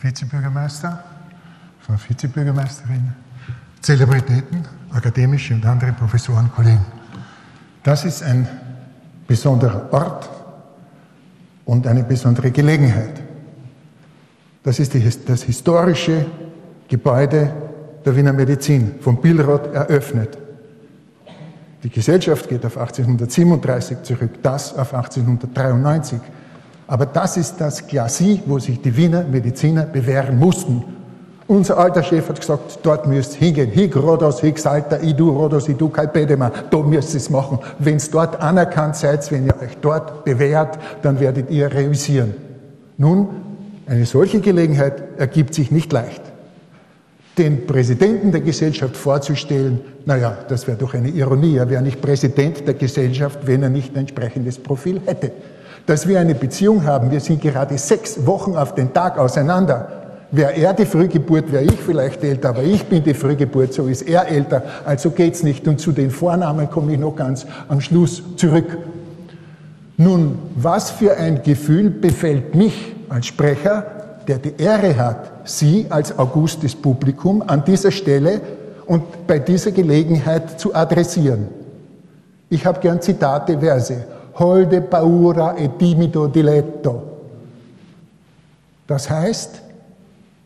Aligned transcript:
Vizebürgermeister, 0.00 1.04
Frau 1.80 1.94
Vizebürgermeisterin, 1.96 3.12
Zelebritäten, 3.80 4.64
akademische 4.90 5.54
und 5.54 5.64
andere 5.66 5.92
Professoren, 5.92 6.50
Kollegen. 6.54 6.84
Das 7.82 8.04
ist 8.04 8.22
ein 8.22 8.46
besonderer 9.26 9.92
Ort 9.92 10.28
und 11.64 11.86
eine 11.86 12.02
besondere 12.02 12.50
Gelegenheit. 12.50 13.20
Das 14.62 14.78
ist 14.78 14.94
die, 14.94 15.08
das 15.26 15.42
historische 15.42 16.26
Gebäude 16.88 17.52
der 18.04 18.16
Wiener 18.16 18.32
Medizin, 18.32 18.94
von 19.00 19.20
Billroth 19.20 19.72
eröffnet. 19.72 20.36
Die 21.82 21.90
Gesellschaft 21.90 22.48
geht 22.48 22.64
auf 22.66 22.76
1837 22.76 24.02
zurück, 24.02 24.42
das 24.42 24.74
auf 24.74 24.92
1893. 24.92 26.20
Aber 26.90 27.06
das 27.06 27.36
ist 27.36 27.60
das 27.60 27.86
Glacis, 27.86 28.40
wo 28.46 28.58
sich 28.58 28.82
die 28.82 28.96
Wiener 28.96 29.22
Mediziner 29.22 29.84
bewähren 29.84 30.36
mussten. 30.40 30.82
Unser 31.46 31.78
alter 31.78 32.02
Chef 32.02 32.28
hat 32.28 32.40
gesagt, 32.40 32.80
dort 32.82 33.06
müsst 33.06 33.34
ihr 33.34 33.46
hingehen. 33.46 33.70
Hic 33.70 33.94
Rodos, 33.94 34.40
hic 34.40 34.58
Salter, 34.58 35.00
idu 35.00 35.30
Rodos, 35.30 35.68
idu 35.68 35.88
Calpedema. 35.88 36.50
Da 36.68 36.78
müsst 36.78 37.14
ihr 37.14 37.18
es 37.18 37.30
machen. 37.30 37.60
Wenn 37.78 37.94
es 37.94 38.10
dort 38.10 38.40
anerkannt 38.40 38.96
seid, 38.96 39.30
wenn 39.30 39.46
ihr 39.46 39.54
euch 39.62 39.76
dort 39.80 40.24
bewährt, 40.24 40.80
dann 41.02 41.20
werdet 41.20 41.48
ihr 41.48 41.72
reüssieren. 41.72 42.34
Nun, 42.98 43.28
eine 43.86 44.04
solche 44.04 44.40
Gelegenheit 44.40 45.16
ergibt 45.16 45.54
sich 45.54 45.70
nicht 45.70 45.92
leicht 45.92 46.22
den 47.38 47.66
Präsidenten 47.66 48.32
der 48.32 48.42
Gesellschaft 48.42 48.96
vorzustellen, 48.96 49.80
naja, 50.04 50.36
das 50.48 50.66
wäre 50.66 50.76
doch 50.76 50.92
eine 50.92 51.08
Ironie. 51.08 51.56
Er 51.56 51.70
wäre 51.70 51.82
nicht 51.82 52.02
Präsident 52.02 52.66
der 52.66 52.74
Gesellschaft, 52.74 53.38
wenn 53.46 53.62
er 53.62 53.70
nicht 53.70 53.94
ein 53.94 54.00
entsprechendes 54.00 54.58
Profil 54.58 55.00
hätte. 55.06 55.30
Dass 55.86 56.06
wir 56.06 56.20
eine 56.20 56.34
Beziehung 56.34 56.84
haben, 56.84 57.10
wir 57.10 57.20
sind 57.20 57.40
gerade 57.40 57.76
sechs 57.78 58.26
Wochen 58.26 58.56
auf 58.56 58.74
den 58.74 58.92
Tag 58.92 59.18
auseinander. 59.18 59.88
Wäre 60.32 60.52
er 60.52 60.72
die 60.74 60.86
Frühgeburt, 60.86 61.50
wäre 61.50 61.64
ich 61.64 61.80
vielleicht 61.80 62.22
älter, 62.22 62.50
aber 62.50 62.62
ich 62.62 62.84
bin 62.84 63.02
die 63.02 63.14
Frühgeburt, 63.14 63.72
so 63.72 63.86
ist 63.88 64.02
er 64.02 64.28
älter, 64.28 64.62
also 64.84 65.10
geht's 65.10 65.42
nicht. 65.42 65.66
Und 65.66 65.80
zu 65.80 65.90
den 65.90 66.10
Vornamen 66.10 66.70
komme 66.70 66.92
ich 66.92 66.98
noch 67.00 67.16
ganz 67.16 67.46
am 67.68 67.80
Schluss 67.80 68.22
zurück. 68.36 68.78
Nun, 69.96 70.38
was 70.54 70.90
für 70.90 71.16
ein 71.16 71.42
Gefühl 71.42 71.90
befällt 71.90 72.54
mich 72.54 72.94
als 73.08 73.26
Sprecher, 73.26 73.84
der 74.28 74.38
die 74.38 74.54
Ehre 74.56 74.96
hat, 74.96 75.32
Sie 75.44 75.86
als 75.90 76.16
Augustes 76.16 76.76
Publikum 76.76 77.42
an 77.46 77.64
dieser 77.64 77.90
Stelle 77.90 78.40
und 78.86 79.26
bei 79.26 79.38
dieser 79.40 79.72
Gelegenheit 79.72 80.60
zu 80.60 80.74
adressieren. 80.74 81.48
Ich 82.48 82.64
habe 82.64 82.80
gern 82.80 83.00
Zitate, 83.00 83.58
Verse. 83.58 84.04
Holde 84.34 84.80
paura 84.80 85.54
e 85.56 85.68
timido 85.68 86.26
diletto. 86.28 87.02
Das 88.86 89.08
heißt, 89.08 89.62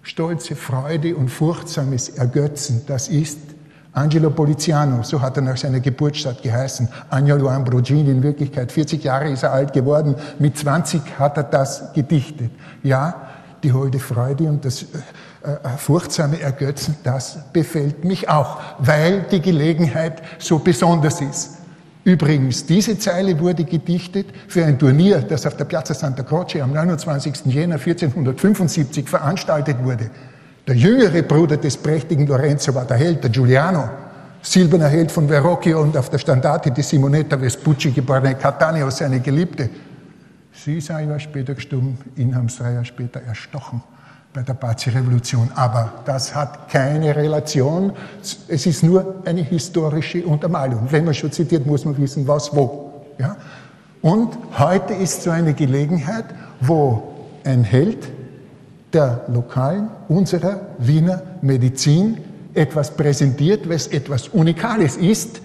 stolze 0.03 0.55
Freude 0.55 1.17
und 1.17 1.31
furchtsames 1.31 2.11
Ergötzen, 2.11 2.83
das 2.87 3.09
ist 3.09 3.39
Angelo 3.95 4.31
Poliziano, 4.31 5.03
so 5.05 5.21
hat 5.23 5.37
er 5.37 5.43
nach 5.43 5.57
seiner 5.57 5.79
Geburtsstadt 5.79 6.43
geheißen. 6.43 6.89
Agnolo 7.11 7.49
Ambrogini, 7.49 8.11
in 8.11 8.23
Wirklichkeit 8.23 8.73
40 8.73 9.05
Jahre 9.05 9.31
ist 9.31 9.45
er 9.45 9.53
alt 9.53 9.73
geworden, 9.73 10.17
mit 10.41 10.59
20 10.59 11.01
hat 11.19 11.37
er 11.37 11.45
das 11.45 11.93
gedichtet. 11.93 12.51
Ja, 12.83 13.29
die 13.63 13.73
holde 13.73 14.01
Freude 14.01 14.49
und 14.49 14.65
das 14.65 14.83
äh, 14.83 14.87
äh, 15.43 15.69
furchtsame 15.79 16.41
Ergötzen, 16.41 16.97
das 17.05 17.39
befällt 17.53 18.05
mich 18.05 18.29
auch, 18.29 18.59
weil 18.79 19.23
die 19.31 19.41
Gelegenheit 19.41 20.23
so 20.39 20.59
besonders 20.59 21.21
ist. 21.21 21.59
Übrigens, 22.05 22.67
diese 22.67 22.99
Zeile 22.99 23.39
wurde 23.41 23.65
gedichtet 23.65 24.27
für 24.47 24.63
ein 24.63 24.79
Turnier, 24.79 25.23
das 25.23 25.47
auf 25.47 25.57
der 25.57 25.65
Piazza 25.65 25.95
Santa 25.95 26.23
Croce 26.23 26.57
am 26.57 26.73
29. 26.73 27.47
Jänner 27.47 27.77
1475 27.77 29.09
veranstaltet 29.09 29.83
wurde. 29.83 30.11
Der 30.67 30.77
jüngere 30.77 31.23
Bruder 31.23 31.57
des 31.57 31.79
prächtigen 31.79 32.27
Lorenzo 32.27 32.75
war 32.75 32.85
der 32.85 32.99
Held, 32.99 33.23
der 33.23 33.31
Giuliano, 33.31 33.89
silberner 34.43 34.89
Held 34.89 35.11
von 35.11 35.29
Verrocchio 35.29 35.81
und 35.81 35.97
auf 35.97 36.11
der 36.11 36.19
Standarte 36.19 36.71
die 36.71 36.83
Simonetta 36.83 37.39
Vespucci, 37.39 37.91
geborene 37.91 38.35
Catania, 38.35 38.91
seine 38.91 39.21
Geliebte. 39.21 39.71
Sie 40.53 40.79
ist 40.79 40.91
ein 40.91 41.09
Jahr 41.09 41.19
später 41.19 41.55
gestorben, 41.55 41.97
ihn 42.17 42.35
haben 42.35 42.51
sie 42.51 42.59
drei 42.59 42.73
Jahre 42.73 42.85
später 42.85 43.21
erstochen 43.23 43.83
bei 44.35 44.43
der 44.43 44.55
Bazi-Revolution. 44.55 45.49
Aber 45.55 45.93
das 46.05 46.35
hat 46.35 46.69
keine 46.69 47.15
Relation. 47.15 47.93
Es 48.49 48.67
ist 48.67 48.83
nur 48.83 49.23
eine 49.25 49.43
historische 49.43 50.27
Untermalung. 50.27 50.89
Wenn 50.91 51.05
man 51.05 51.15
schon 51.15 51.31
zitiert, 51.31 51.65
muss 51.65 51.85
man 51.85 51.97
wissen, 51.97 52.27
was 52.27 52.55
wo. 52.55 53.05
Ja? 53.17 53.37
Und 54.03 54.37
heute 54.59 54.93
ist 54.93 55.23
so 55.23 55.31
eine 55.31 55.55
Gelegenheit, 55.55 56.25
wo 56.61 57.15
ein 57.45 57.63
Held 57.63 58.09
der 58.93 59.25
lokalen, 59.29 59.89
unserer 60.09 60.61
Wiener 60.79 61.23
Medizin 61.41 62.19
etwas 62.55 62.91
präsentiert, 62.91 63.69
was 63.69 63.87
etwas 63.87 64.29
Unikales 64.29 64.97
ist. 64.97 65.41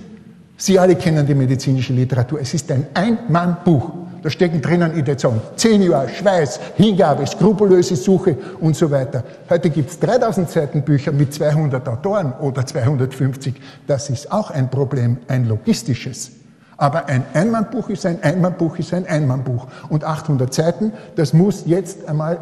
Sie 0.57 0.79
alle 0.79 0.95
kennen 0.95 1.27
die 1.27 1.35
medizinische 1.35 1.93
Literatur. 1.93 2.41
Es 2.41 2.55
ist 2.55 2.71
ein 2.71 2.87
Ein-Mann-Buch. 2.95 3.91
Da 4.21 4.29
stecken 4.29 4.61
drinnen, 4.61 4.91
ich 4.97 5.07
würde 5.07 5.19
sagen, 5.19 5.41
zehn 5.55 5.81
Jahre 5.81 6.09
Schweiß, 6.09 6.59
Hingabe, 6.75 7.25
skrupellöse 7.25 7.95
Suche 7.95 8.37
und 8.59 8.75
so 8.75 8.91
weiter. 8.91 9.23
Heute 9.49 9.69
gibt 9.69 9.91
es 9.91 9.99
3000 9.99 10.49
Seiten 10.49 10.81
Bücher 10.81 11.11
mit 11.11 11.33
200 11.33 11.87
Autoren 11.87 12.33
oder 12.39 12.65
250. 12.65 13.55
Das 13.87 14.09
ist 14.09 14.31
auch 14.31 14.51
ein 14.51 14.69
Problem, 14.69 15.17
ein 15.27 15.47
logistisches. 15.47 16.31
Aber 16.75 17.07
ein 17.07 17.25
Einmannbuch 17.33 17.89
ist 17.89 18.05
ein 18.05 18.23
Einmannbuch 18.23 18.79
ist 18.79 18.93
ein 18.93 19.05
Einmannbuch. 19.05 19.67
Und 19.89 20.03
800 20.03 20.53
Seiten, 20.53 20.93
das 21.15 21.33
muss 21.33 21.63
jetzt 21.65 22.07
einmal 22.07 22.39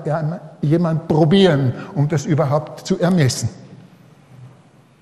jemand 0.61 1.07
probieren, 1.07 1.73
um 1.95 2.07
das 2.07 2.25
überhaupt 2.25 2.85
zu 2.85 2.99
ermessen. 2.99 3.49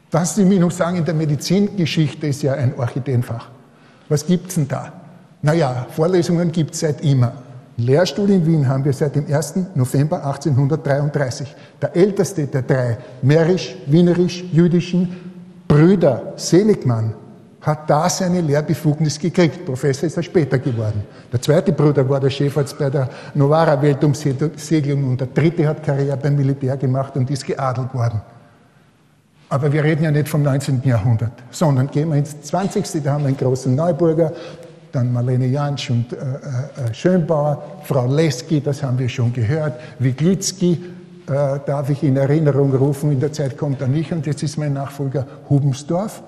Das, 0.10 0.36
Sie 0.36 0.46
mir 0.46 0.62
noch 0.62 0.72
sagen, 0.72 0.96
in 0.96 1.04
der 1.04 1.14
Medizingeschichte 1.14 2.28
ist 2.28 2.44
ja 2.44 2.54
ein 2.54 2.74
Orchideenfach. 2.78 3.50
Was 4.08 4.26
gibt's 4.26 4.56
denn 4.56 4.70
da? 4.70 4.94
Naja, 5.46 5.86
Vorlesungen 5.92 6.52
gibt 6.52 6.74
es 6.74 6.80
seit 6.80 7.02
immer. 7.02 7.34
Lehrstuhl 7.78 8.32
in 8.32 8.44
Wien 8.48 8.68
haben 8.68 8.84
wir 8.84 8.94
seit 8.94 9.16
dem 9.16 9.32
1. 9.32 9.54
November 9.76 10.26
1833. 10.26 11.56
Der 11.80 11.96
älteste 11.96 12.48
der 12.48 12.64
drei 12.64 12.98
mährisch-wienerisch-jüdischen 13.22 15.16
Brüder, 15.68 16.34
Seligmann, 16.36 17.14
hat 17.62 17.88
da 17.88 18.10
seine 18.10 18.42
Lehrbefugnis 18.42 19.20
gekriegt. 19.20 19.68
Professor 19.68 20.08
ist 20.08 20.18
er 20.18 20.24
später 20.24 20.58
geworden. 20.58 21.04
Der 21.32 21.40
zweite 21.40 21.74
Bruder 21.74 22.10
war 22.10 22.20
der 22.20 22.32
Chefarzt 22.32 22.80
bei 22.80 22.90
der 22.90 23.08
Novara-Weltumsegelung 23.36 25.10
und 25.10 25.22
der 25.22 25.28
dritte 25.28 25.68
hat 25.68 25.84
Karriere 25.84 26.18
beim 26.18 26.36
Militär 26.36 26.76
gemacht 26.76 27.16
und 27.18 27.30
ist 27.30 27.46
geadelt 27.46 27.94
worden. 27.94 28.20
Aber 29.50 29.72
wir 29.72 29.84
reden 29.84 30.04
ja 30.04 30.10
nicht 30.10 30.28
vom 30.28 30.42
19. 30.42 30.82
Jahrhundert, 30.84 31.34
sondern 31.52 31.92
gehen 31.92 32.10
wir 32.10 32.18
ins 32.18 32.42
20. 32.42 33.04
Da 33.04 33.14
haben 33.14 33.26
wir 33.26 33.28
einen 33.28 33.38
großen 33.38 33.76
Neuburger, 33.76 34.32
dann 34.96 35.12
Marlene 35.12 35.48
Jansch 35.48 35.90
und 35.90 36.14
äh, 36.14 36.16
äh, 36.16 36.94
Schönbauer, 36.94 37.82
Frau 37.84 38.08
Leski, 38.08 38.62
das 38.62 38.82
haben 38.82 38.98
wir 38.98 39.10
schon 39.10 39.34
gehört, 39.34 39.80
Wiglitzki, 40.00 40.72
äh, 41.28 41.60
darf 41.66 41.90
ich 41.90 42.02
in 42.04 42.16
Erinnerung 42.16 42.74
rufen, 42.74 43.12
in 43.12 43.20
der 43.20 43.34
Zeit 43.34 43.58
kommt 43.58 43.82
er 43.82 43.88
nicht 43.88 44.12
und 44.12 44.26
jetzt 44.26 44.44
ist 44.44 44.58
mein 44.58 44.74
Nachfolger 44.74 45.28
Hubensdorf. 45.50 46.24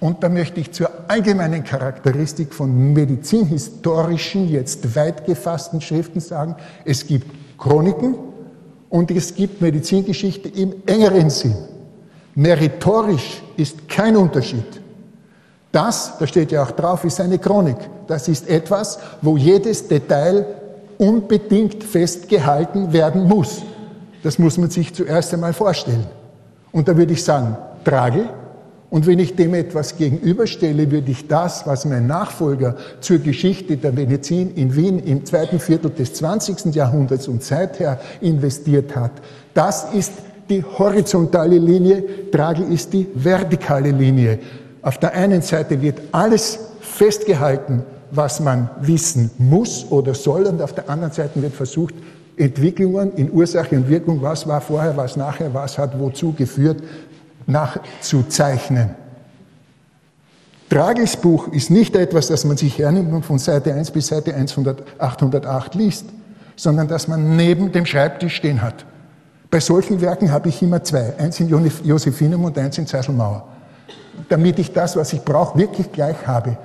Und 0.00 0.22
da 0.22 0.28
möchte 0.28 0.60
ich 0.60 0.72
zur 0.72 0.90
allgemeinen 1.06 1.62
Charakteristik 1.62 2.52
von 2.52 2.92
medizinhistorischen, 2.92 4.48
jetzt 4.48 4.96
weit 4.96 5.24
gefassten 5.24 5.80
Schriften 5.80 6.20
sagen, 6.20 6.56
es 6.84 7.06
gibt 7.06 7.28
Chroniken 7.56 8.16
und 8.90 9.10
es 9.12 9.34
gibt 9.34 9.62
Medizingeschichte 9.62 10.48
im 10.48 10.74
engeren 10.86 11.30
Sinn. 11.30 11.54
Meritorisch 12.34 13.42
ist 13.56 13.88
kein 13.88 14.16
Unterschied. 14.16 14.81
Das, 15.72 16.12
da 16.18 16.26
steht 16.26 16.52
ja 16.52 16.62
auch 16.62 16.70
drauf, 16.70 17.04
ist 17.04 17.20
eine 17.20 17.38
Chronik. 17.38 17.78
Das 18.06 18.28
ist 18.28 18.48
etwas, 18.48 18.98
wo 19.22 19.38
jedes 19.38 19.88
Detail 19.88 20.44
unbedingt 20.98 21.82
festgehalten 21.82 22.92
werden 22.92 23.26
muss. 23.26 23.62
Das 24.22 24.38
muss 24.38 24.58
man 24.58 24.70
sich 24.70 24.94
zuerst 24.94 25.32
einmal 25.32 25.54
vorstellen. 25.54 26.06
Und 26.70 26.88
da 26.88 26.96
würde 26.96 27.14
ich 27.14 27.24
sagen, 27.24 27.56
trage. 27.84 28.28
Und 28.90 29.06
wenn 29.06 29.18
ich 29.18 29.34
dem 29.34 29.54
etwas 29.54 29.96
gegenüberstelle, 29.96 30.90
würde 30.90 31.10
ich 31.10 31.26
das, 31.26 31.66
was 31.66 31.86
mein 31.86 32.06
Nachfolger 32.06 32.76
zur 33.00 33.18
Geschichte 33.18 33.78
der 33.78 33.92
Medizin 33.92 34.54
in 34.54 34.76
Wien 34.76 34.98
im 34.98 35.24
zweiten 35.24 35.58
Viertel 35.58 35.90
des 35.90 36.12
20. 36.12 36.74
Jahrhunderts 36.74 37.26
und 37.26 37.42
seither 37.42 37.98
investiert 38.20 38.94
hat, 38.94 39.12
das 39.54 39.94
ist 39.94 40.12
die 40.50 40.62
horizontale 40.62 41.56
Linie, 41.56 42.30
Trage 42.30 42.64
ist 42.64 42.92
die 42.92 43.08
vertikale 43.14 43.90
Linie. 43.90 44.38
Auf 44.82 44.98
der 44.98 45.14
einen 45.14 45.42
Seite 45.42 45.80
wird 45.80 46.00
alles 46.10 46.58
festgehalten, 46.80 47.84
was 48.10 48.40
man 48.40 48.68
wissen 48.80 49.30
muss 49.38 49.86
oder 49.90 50.14
soll, 50.14 50.44
und 50.44 50.60
auf 50.60 50.74
der 50.74 50.90
anderen 50.90 51.12
Seite 51.12 51.40
wird 51.40 51.54
versucht, 51.54 51.94
Entwicklungen 52.36 53.12
in 53.14 53.32
Ursache 53.32 53.76
und 53.76 53.88
Wirkung, 53.88 54.20
was 54.20 54.46
war 54.46 54.60
vorher, 54.60 54.96
was 54.96 55.16
nachher, 55.16 55.54
was 55.54 55.78
hat 55.78 55.98
wozu 55.98 56.32
geführt, 56.32 56.82
nachzuzeichnen. 57.46 58.90
Trages 60.68 61.16
Buch 61.16 61.48
ist 61.48 61.70
nicht 61.70 61.94
etwas, 61.94 62.28
das 62.28 62.44
man 62.44 62.56
sich 62.56 62.78
hernimmt 62.78 63.12
und 63.12 63.24
von 63.24 63.38
Seite 63.38 63.74
1 63.74 63.90
bis 63.90 64.06
Seite 64.08 64.34
808 64.34 65.74
liest, 65.74 66.06
sondern 66.56 66.88
das 66.88 67.08
man 67.08 67.36
neben 67.36 67.72
dem 67.72 67.84
Schreibtisch 67.84 68.36
stehen 68.36 68.62
hat. 68.62 68.86
Bei 69.50 69.60
solchen 69.60 70.00
Werken 70.00 70.32
habe 70.32 70.48
ich 70.48 70.62
immer 70.62 70.82
zwei. 70.82 71.14
Eins 71.18 71.38
in 71.40 71.48
Josephinum 71.48 72.44
und 72.44 72.56
eins 72.56 72.78
in 72.78 72.86
Zeiselmauer. 72.86 73.51
Damit 74.28 74.58
ich 74.58 74.72
das, 74.72 74.96
was 74.96 75.12
ich 75.12 75.22
brauche, 75.22 75.58
wirklich 75.58 75.90
gleich 75.92 76.26
habe. 76.26 76.56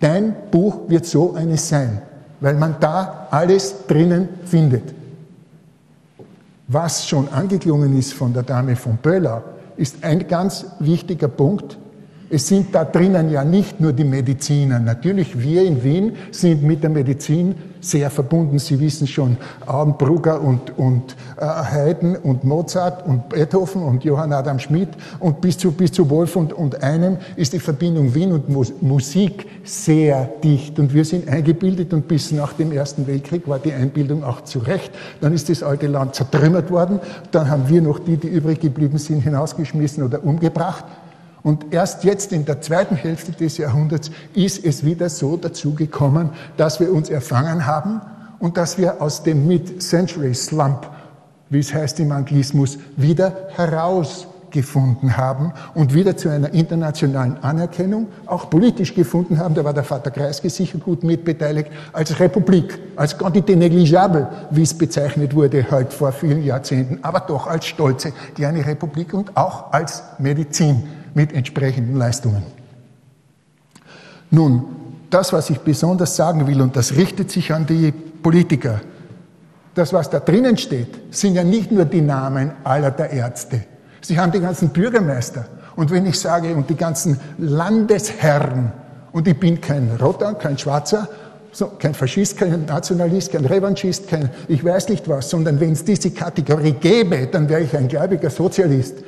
Dein 0.00 0.34
Buch 0.50 0.88
wird 0.88 1.06
so 1.06 1.34
eines 1.34 1.68
sein, 1.68 2.02
weil 2.40 2.54
man 2.54 2.76
da 2.80 3.28
alles 3.30 3.86
drinnen 3.86 4.28
findet. 4.44 4.94
Was 6.68 7.06
schon 7.06 7.28
angeklungen 7.28 7.98
ist 7.98 8.14
von 8.14 8.32
der 8.32 8.42
Dame 8.42 8.76
von 8.76 8.96
Böller, 8.96 9.42
ist 9.76 10.04
ein 10.04 10.26
ganz 10.28 10.66
wichtiger 10.78 11.28
Punkt, 11.28 11.76
es 12.32 12.46
sind 12.46 12.72
da 12.72 12.84
drinnen 12.84 13.28
ja 13.28 13.44
nicht 13.44 13.80
nur 13.80 13.92
die 13.92 14.04
Mediziner. 14.04 14.78
Natürlich, 14.78 15.36
wir 15.40 15.64
in 15.64 15.82
Wien 15.82 16.12
sind 16.30 16.62
mit 16.62 16.80
der 16.80 16.90
Medizin 16.90 17.56
sehr 17.80 18.08
verbunden. 18.08 18.60
Sie 18.60 18.78
wissen 18.78 19.08
schon, 19.08 19.36
Auenbrugger 19.66 20.40
und, 20.40 20.78
und 20.78 21.16
äh, 21.38 21.44
Haydn 21.44 22.14
und 22.14 22.44
Mozart 22.44 23.04
und 23.04 23.28
Beethoven 23.30 23.82
und 23.82 24.04
Johann 24.04 24.32
Adam 24.32 24.60
Schmidt 24.60 24.90
und 25.18 25.40
bis 25.40 25.58
zu, 25.58 25.72
bis 25.72 25.90
zu 25.90 26.08
Wolf 26.08 26.36
und, 26.36 26.52
und 26.52 26.84
einem 26.84 27.16
ist 27.34 27.52
die 27.52 27.58
Verbindung 27.58 28.14
Wien 28.14 28.30
und 28.30 28.48
Musik 28.80 29.46
sehr 29.64 30.30
dicht. 30.44 30.78
Und 30.78 30.94
wir 30.94 31.04
sind 31.04 31.28
eingebildet 31.28 31.92
und 31.92 32.06
bis 32.06 32.30
nach 32.30 32.52
dem 32.52 32.70
Ersten 32.70 33.08
Weltkrieg 33.08 33.48
war 33.48 33.58
die 33.58 33.72
Einbildung 33.72 34.22
auch 34.22 34.42
zu 34.42 34.60
Recht. 34.60 34.92
Dann 35.20 35.32
ist 35.32 35.48
das 35.48 35.64
alte 35.64 35.88
Land 35.88 36.14
zertrümmert 36.14 36.70
worden. 36.70 37.00
Dann 37.32 37.50
haben 37.50 37.68
wir 37.68 37.82
noch 37.82 37.98
die, 37.98 38.16
die 38.16 38.28
übrig 38.28 38.60
geblieben 38.60 38.98
sind, 38.98 39.22
hinausgeschmissen 39.22 40.04
oder 40.04 40.22
umgebracht. 40.22 40.84
Und 41.42 41.72
erst 41.72 42.04
jetzt 42.04 42.32
in 42.32 42.44
der 42.44 42.60
zweiten 42.60 42.96
Hälfte 42.96 43.32
des 43.32 43.56
Jahrhunderts 43.56 44.10
ist 44.34 44.64
es 44.64 44.84
wieder 44.84 45.08
so 45.08 45.36
dazu 45.36 45.74
gekommen, 45.74 46.30
dass 46.56 46.80
wir 46.80 46.92
uns 46.92 47.08
erfangen 47.08 47.66
haben 47.66 48.00
und 48.38 48.56
dass 48.56 48.78
wir 48.78 49.00
aus 49.00 49.22
dem 49.22 49.46
Mid-Century 49.46 50.34
Slump, 50.34 50.88
wie 51.48 51.60
es 51.60 51.72
heißt 51.72 52.00
im 52.00 52.12
Anglismus, 52.12 52.78
wieder 52.96 53.48
herausgefunden 53.56 55.16
haben 55.16 55.52
und 55.74 55.94
wieder 55.94 56.16
zu 56.16 56.28
einer 56.28 56.52
internationalen 56.52 57.42
Anerkennung, 57.42 58.08
auch 58.26 58.50
politisch 58.50 58.94
gefunden 58.94 59.38
haben, 59.38 59.54
da 59.54 59.64
war 59.64 59.72
der 59.72 59.84
Vater 59.84 60.10
Kreisky 60.10 60.50
sicher 60.50 60.78
gut 60.78 61.04
mitbeteiligt, 61.04 61.70
als 61.92 62.20
Republik, 62.20 62.78
als 62.96 63.18
quantité 63.18 63.56
négligeable, 63.56 64.28
wie 64.50 64.62
es 64.62 64.76
bezeichnet 64.76 65.34
wurde 65.34 65.70
halt 65.70 65.92
vor 65.92 66.12
vielen 66.12 66.44
Jahrzehnten, 66.44 66.98
aber 67.02 67.20
doch 67.20 67.46
als 67.46 67.66
stolze 67.66 68.12
kleine 68.34 68.66
Republik 68.66 69.14
und 69.14 69.36
auch 69.36 69.72
als 69.72 70.02
Medizin 70.18 70.82
mit 71.14 71.32
entsprechenden 71.32 71.96
Leistungen. 71.96 72.42
Nun, 74.30 74.64
das, 75.10 75.32
was 75.32 75.50
ich 75.50 75.58
besonders 75.58 76.14
sagen 76.14 76.46
will, 76.46 76.60
und 76.60 76.76
das 76.76 76.94
richtet 76.94 77.30
sich 77.30 77.52
an 77.52 77.66
die 77.66 77.92
Politiker, 77.92 78.80
das, 79.74 79.92
was 79.92 80.10
da 80.10 80.20
drinnen 80.20 80.56
steht, 80.56 81.14
sind 81.14 81.34
ja 81.34 81.44
nicht 81.44 81.70
nur 81.72 81.84
die 81.84 82.00
Namen 82.00 82.52
aller 82.64 82.90
der 82.90 83.10
Ärzte. 83.10 83.62
Sie 84.00 84.18
haben 84.18 84.32
die 84.32 84.40
ganzen 84.40 84.70
Bürgermeister. 84.70 85.46
Und 85.76 85.90
wenn 85.90 86.06
ich 86.06 86.18
sage, 86.18 86.54
und 86.54 86.68
die 86.68 86.76
ganzen 86.76 87.18
Landesherren, 87.38 88.72
und 89.12 89.26
ich 89.26 89.38
bin 89.38 89.60
kein 89.60 89.90
Roter, 90.00 90.34
kein 90.34 90.58
Schwarzer, 90.58 91.08
so, 91.52 91.66
kein 91.78 91.94
Faschist, 91.94 92.36
kein 92.36 92.64
Nationalist, 92.66 93.32
kein 93.32 93.44
Revanchist, 93.44 94.08
kein 94.08 94.30
ich 94.46 94.64
weiß 94.64 94.88
nicht 94.88 95.08
was, 95.08 95.30
sondern 95.30 95.58
wenn 95.58 95.72
es 95.72 95.84
diese 95.84 96.10
Kategorie 96.10 96.72
gäbe, 96.72 97.26
dann 97.26 97.48
wäre 97.48 97.62
ich 97.62 97.76
ein 97.76 97.88
gläubiger 97.88 98.30
Sozialist. 98.30 98.98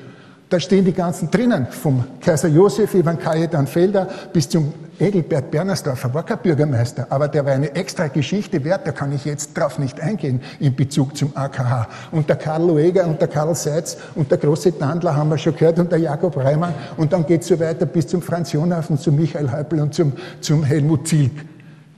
Da 0.52 0.60
stehen 0.60 0.84
die 0.84 0.92
ganzen 0.92 1.30
drinnen, 1.30 1.66
vom 1.70 2.04
Kaiser 2.20 2.48
Josef, 2.48 2.92
Ivan 2.92 3.18
Kajetan 3.18 3.66
Felder 3.66 4.06
bis 4.34 4.50
zum 4.50 4.74
Edelbert 4.98 5.50
Bernersdorfer, 5.50 6.12
war 6.12 6.26
kein 6.26 6.40
Bürgermeister, 6.40 7.06
aber 7.08 7.26
der 7.26 7.46
war 7.46 7.52
eine 7.52 7.74
extra 7.74 8.08
Geschichte 8.08 8.62
wert, 8.62 8.86
da 8.86 8.92
kann 8.92 9.14
ich 9.14 9.24
jetzt 9.24 9.56
drauf 9.56 9.78
nicht 9.78 9.98
eingehen 9.98 10.42
in 10.60 10.76
Bezug 10.76 11.16
zum 11.16 11.34
AKH. 11.34 11.88
Und 12.10 12.28
der 12.28 12.36
Karl 12.36 12.66
Lueger 12.66 13.06
und 13.06 13.18
der 13.18 13.28
Karl 13.28 13.54
Seitz 13.54 13.96
und 14.14 14.30
der 14.30 14.36
große 14.36 14.78
Tandler 14.78 15.16
haben 15.16 15.30
wir 15.30 15.38
schon 15.38 15.56
gehört 15.56 15.78
und 15.78 15.90
der 15.90 16.00
Jakob 16.00 16.36
Reimann 16.36 16.74
und 16.98 17.14
dann 17.14 17.24
geht 17.24 17.40
es 17.40 17.48
so 17.48 17.58
weiter 17.58 17.86
bis 17.86 18.08
zum 18.08 18.20
Franz 18.20 18.52
Jonaf 18.52 18.90
und 18.90 19.00
zum 19.00 19.16
Michael 19.16 19.50
Häupl 19.50 19.80
und 19.80 19.94
zum, 19.94 20.12
zum 20.42 20.64
Helmut 20.64 21.08
Zielk. 21.08 21.32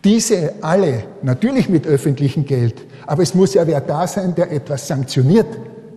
Diese 0.05 0.53
alle, 0.61 1.03
natürlich 1.23 1.69
mit 1.69 1.89
öffentlichem 1.89 2.45
Geld, 2.47 2.87
aber 3.05 3.25
es 3.25 3.35
muss 3.35 3.55
ja 3.55 3.67
wer 3.67 3.81
da 3.81 4.07
sein, 4.07 4.33
der 4.37 4.53
etwas 4.53 4.87
sanktioniert 4.87 5.49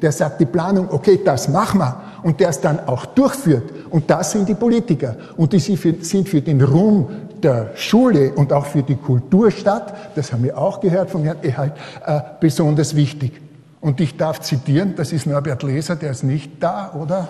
der 0.02 0.12
sagt 0.12 0.40
die 0.40 0.46
Planung, 0.46 0.88
okay, 0.92 1.20
das 1.24 1.48
machen 1.48 1.80
wir 1.80 2.02
und 2.24 2.40
der 2.40 2.50
es 2.50 2.62
dann 2.62 2.80
auch 2.88 3.06
durchführt. 3.06 3.72
Und 3.90 4.10
das 4.10 4.32
sind 4.32 4.48
die 4.48 4.54
Politiker. 4.54 5.16
Und 5.38 5.54
die 5.54 5.60
sind 5.60 6.30
für 6.30 6.42
den 6.42 6.62
Ruhm 6.62 7.08
der 7.42 7.72
Schule 7.76 8.32
und 8.34 8.52
auch 8.52 8.66
für 8.66 8.84
die 8.84 8.96
Kulturstadt, 8.96 9.94
das 10.16 10.34
haben 10.34 10.44
wir 10.44 10.58
auch 10.58 10.80
gehört 10.80 11.12
von 11.12 11.24
Herrn 11.24 11.38
Ehalt, 11.44 11.74
äh, 12.06 12.20
besonders 12.40 12.96
wichtig. 12.96 13.42
Und 13.80 14.02
ich 14.02 14.18
darf 14.18 14.42
zitieren, 14.42 14.96
das 14.96 15.12
ist 15.12 15.28
Norbert 15.28 15.64
Leser, 15.64 15.96
der 15.96 16.12
ist 16.12 16.24
nicht 16.24 16.52
da, 16.60 16.94
oder? 17.00 17.30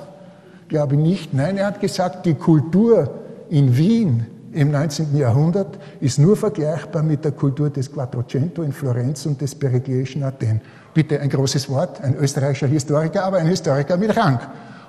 Glaube 0.70 0.96
nicht. 0.96 1.34
Nein, 1.34 1.58
er 1.58 1.68
hat 1.68 1.82
gesagt, 1.82 2.26
die 2.26 2.34
Kultur 2.34 3.10
in 3.50 3.78
Wien 3.78 4.26
im 4.58 4.72
19. 4.72 5.16
Jahrhundert 5.16 5.78
ist 6.02 6.18
nur 6.18 6.36
vergleichbar 6.36 7.04
mit 7.04 7.24
der 7.24 7.32
Kultur 7.32 7.70
des 7.70 7.92
Quattrocento 7.92 8.64
in 8.64 8.74
Florenz 8.74 9.26
und 9.26 9.40
des 9.40 9.54
Periglischen 9.54 10.24
Athen. 10.24 10.62
Bitte 10.94 11.20
ein 11.20 11.30
großes 11.30 11.70
Wort, 11.70 12.02
ein 12.02 12.16
österreichischer 12.16 12.68
Historiker, 12.68 13.24
aber 13.24 13.38
ein 13.38 13.48
Historiker 13.48 13.98
mit 13.98 14.18
Rang. 14.18 14.40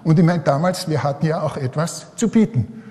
Und 0.05 0.19
ich 0.19 0.25
meine 0.25 0.43
damals, 0.43 0.89
wir 0.89 1.03
hatten 1.03 1.27
ja 1.27 1.43
auch 1.43 1.57
etwas 1.59 2.07
zu 2.17 2.29
bieten. 2.29 2.83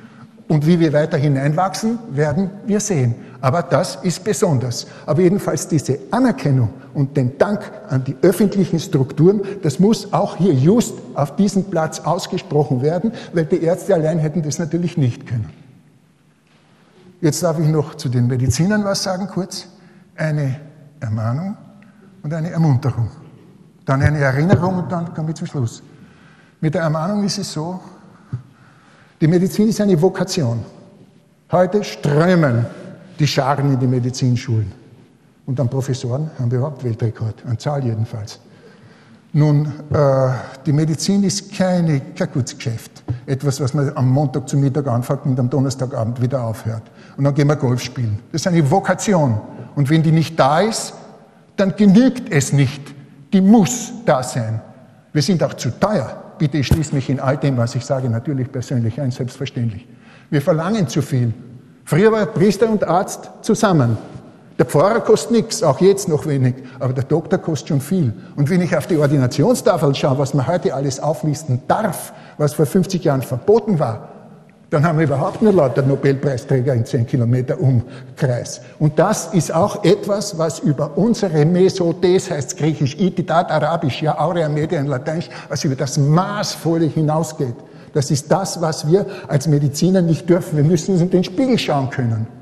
Und 0.47 0.65
wie 0.65 0.79
wir 0.79 0.93
weiter 0.93 1.17
hineinwachsen, 1.17 1.99
werden 2.11 2.51
wir 2.65 2.79
sehen. 2.79 3.15
Aber 3.41 3.63
das 3.63 3.97
ist 3.97 4.23
besonders. 4.23 4.87
Aber 5.05 5.21
jedenfalls 5.21 5.67
diese 5.67 5.99
Anerkennung 6.11 6.69
und 6.93 7.17
den 7.17 7.37
Dank 7.37 7.59
an 7.89 8.03
die 8.03 8.15
öffentlichen 8.21 8.79
Strukturen, 8.79 9.41
das 9.63 9.79
muss 9.79 10.13
auch 10.13 10.37
hier 10.37 10.53
just 10.53 10.93
auf 11.15 11.35
diesem 11.35 11.65
Platz 11.65 11.99
ausgesprochen 11.99 12.81
werden, 12.81 13.11
weil 13.33 13.45
die 13.45 13.61
Ärzte 13.63 13.93
allein 13.95 14.19
hätten 14.19 14.41
das 14.41 14.59
natürlich 14.59 14.95
nicht 14.95 15.27
können. 15.27 15.56
Jetzt 17.19 17.41
darf 17.41 17.59
ich 17.59 17.67
noch 17.67 17.95
zu 17.95 18.09
den 18.09 18.27
Medizinern 18.27 18.83
was 18.83 19.03
sagen, 19.03 19.27
kurz. 19.27 19.67
Eine 20.15 20.59
Ermahnung 20.99 21.57
und 22.23 22.33
eine 22.33 22.49
Ermunterung. 22.51 23.09
Dann 23.85 24.01
eine 24.01 24.19
Erinnerung 24.19 24.79
und 24.79 24.91
dann 24.91 25.13
kommen 25.13 25.27
wir 25.27 25.35
zum 25.35 25.47
Schluss. 25.47 25.83
Mit 26.59 26.73
der 26.73 26.81
Ermahnung 26.81 27.23
ist 27.23 27.37
es 27.37 27.53
so, 27.53 27.79
die 29.21 29.27
Medizin 29.27 29.69
ist 29.69 29.79
eine 29.81 29.99
Vokation. 29.99 30.63
Heute 31.51 31.83
strömen 31.83 32.65
die 33.19 33.27
Scharen 33.27 33.73
in 33.73 33.79
die 33.79 33.87
Medizinschulen. 33.87 34.71
Und 35.45 35.59
an 35.59 35.69
Professoren 35.69 36.29
haben 36.37 36.51
wir 36.51 36.59
überhaupt 36.59 36.83
Weltrekord, 36.83 37.45
an 37.45 37.57
Zahl 37.57 37.83
jedenfalls. 37.83 38.39
Nun, 39.37 39.67
äh, 39.93 40.29
die 40.65 40.73
Medizin 40.73 41.23
ist 41.23 41.53
keine, 41.53 42.01
kein 42.15 42.31
Kurzgeschäft. 42.31 43.03
Etwas, 43.27 43.61
was 43.61 43.71
man 43.75 43.91
am 43.95 44.09
Montag 44.09 44.49
zum 44.49 44.61
Mittag 44.61 44.87
anfängt 44.87 45.27
und 45.27 45.39
am 45.39 45.47
Donnerstagabend 45.47 46.19
wieder 46.19 46.43
aufhört. 46.43 46.81
Und 47.17 47.23
dann 47.23 47.35
gehen 47.35 47.47
wir 47.47 47.55
Golf 47.55 47.83
spielen. 47.83 48.17
Das 48.31 48.41
ist 48.41 48.47
eine 48.47 48.71
Vokation. 48.71 49.39
Und 49.75 49.91
wenn 49.91 50.01
die 50.01 50.11
nicht 50.11 50.39
da 50.39 50.61
ist, 50.61 50.95
dann 51.55 51.75
genügt 51.75 52.33
es 52.33 52.51
nicht. 52.51 52.81
Die 53.31 53.41
muss 53.41 53.93
da 54.07 54.23
sein. 54.23 54.59
Wir 55.13 55.21
sind 55.21 55.43
auch 55.43 55.53
zu 55.53 55.69
teuer. 55.69 56.17
Bitte, 56.39 56.57
ich 56.57 56.65
schließe 56.65 56.95
mich 56.95 57.07
in 57.07 57.19
all 57.19 57.37
dem, 57.37 57.57
was 57.57 57.75
ich 57.75 57.85
sage, 57.85 58.09
natürlich 58.09 58.51
persönlich 58.51 58.99
ein, 58.99 59.11
selbstverständlich. 59.11 59.87
Wir 60.31 60.41
verlangen 60.41 60.87
zu 60.87 61.03
viel. 61.03 61.31
Früher 61.85 62.11
war 62.11 62.25
Priester 62.25 62.67
und 62.71 62.83
Arzt 62.83 63.29
zusammen. 63.43 63.99
Der 64.57 64.65
Pfarrer 64.65 65.01
kostet 65.01 65.31
nichts, 65.31 65.61
auch 65.61 65.79
jetzt 65.81 66.09
noch 66.09 66.25
wenig, 66.25 66.55
aber 66.79 66.91
der 66.91 67.03
Doktor 67.03 67.37
kostet 67.37 67.69
schon 67.69 67.81
viel. 67.81 68.13
Und 68.35 68.49
wenn 68.49 68.61
ich 68.61 68.75
auf 68.75 68.87
die 68.87 68.97
Ordinationstafel 68.97 69.93
schaue, 69.93 70.17
was 70.17 70.33
man 70.33 70.47
heute 70.47 70.73
alles 70.73 70.99
auflisten 70.99 71.61
darf, 71.67 72.11
was 72.39 72.53
vor 72.53 72.65
50 72.65 73.03
Jahren 73.03 73.21
verboten 73.21 73.77
war, 73.77 74.09
dann 74.69 74.83
haben 74.85 74.97
wir 74.97 75.05
überhaupt 75.05 75.41
nur 75.41 75.53
lauter 75.53 75.81
Nobelpreisträger 75.81 76.73
in 76.73 76.85
10 76.85 77.05
Kilometer 77.05 77.57
Umkreis. 77.59 78.61
Und 78.79 78.99
das 78.99 79.27
ist 79.33 79.53
auch 79.53 79.83
etwas, 79.85 80.37
was 80.37 80.59
über 80.59 80.97
unsere 80.97 81.45
Mesotes, 81.45 82.29
heißt 82.29 82.57
griechisch, 82.57 82.97
Ititat, 82.99 83.49
arabisch, 83.49 84.01
ja, 84.01 84.19
aurea 84.19 84.49
media 84.49 84.79
in 84.79 84.87
lateinisch, 84.87 85.29
was 85.47 85.63
über 85.63 85.75
das 85.75 85.97
Maßvolle 85.97 86.85
hinausgeht. 86.85 87.55
Das 87.93 88.11
ist 88.11 88.29
das, 88.29 88.59
was 88.59 88.87
wir 88.87 89.05
als 89.27 89.47
Mediziner 89.47 90.01
nicht 90.01 90.29
dürfen. 90.29 90.57
Wir 90.57 90.65
müssen 90.65 90.93
uns 90.93 91.01
in 91.01 91.11
den 91.11 91.23
Spiegel 91.23 91.57
schauen 91.57 91.89
können. 91.89 92.36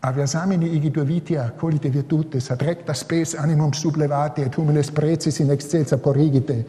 Aviasamini 0.00 0.68
igitur 0.76 1.04
vitia, 1.04 1.52
colite 1.58 1.90
virtutes, 1.90 2.50
ad 2.50 2.62
recta 2.62 2.94
spes 2.94 3.34
animum 3.34 3.72
sublevate, 3.72 4.44
et 4.46 4.54
humines 4.54 4.90
preces 4.90 5.40
in 5.40 5.50
excelsa 5.50 5.98
porrigite. 5.98 6.64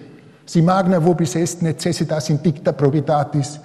Si 0.45 0.61
magna 0.61 0.99
vobis 0.99 1.35
est 1.35 1.61
necessitas 1.61 2.29
in 2.29 2.39
dicta 2.41 2.73
probitatis, 2.73 3.59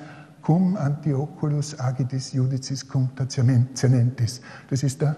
cum 0.44 0.76
antioculus 0.76 1.74
agitis 1.78 2.32
judicis 2.34 2.84
cum 2.84 3.08
taciamentis. 3.14 4.40
Das 4.70 4.82
ist 4.82 5.00
der 5.00 5.16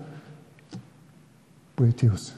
Poetius. 1.75 2.33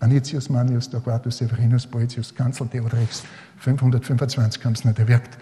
Anicius 0.00 0.48
Manius 0.48 0.88
Torquatus 0.88 1.36
Severinus 1.36 1.86
Poetius, 1.86 2.34
Kanzel 2.34 2.68
Theodrex, 2.68 3.22
525 3.58 4.64
haben 4.64 4.72
es 4.72 4.84
nicht 4.84 4.98
erwirkt. 4.98 5.36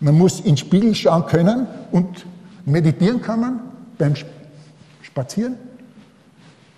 Man 0.00 0.16
muss 0.16 0.40
in 0.40 0.46
den 0.46 0.56
Spiegel 0.56 0.94
schauen 0.94 1.26
können 1.26 1.66
und 1.92 2.24
meditieren 2.64 3.20
kann 3.20 3.40
man 3.40 3.60
beim 3.98 4.14
Spazieren, 5.20 5.56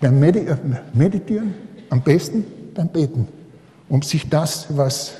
beim 0.00 0.18
Meditieren, 0.18 1.54
am 1.90 2.02
besten 2.02 2.44
beim 2.75 2.88
Beten. 2.88 3.28
um 3.88 4.02
sich 4.02 4.28
das, 4.28 4.66
was 4.76 5.12